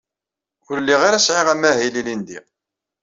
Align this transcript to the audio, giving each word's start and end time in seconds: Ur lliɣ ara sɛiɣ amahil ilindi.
Ur 0.69 0.77
lliɣ 0.81 1.01
ara 1.07 1.25
sɛiɣ 1.25 1.47
amahil 1.53 1.95
ilindi. 2.01 2.39